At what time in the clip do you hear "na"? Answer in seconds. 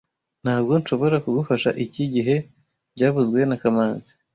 3.49-3.55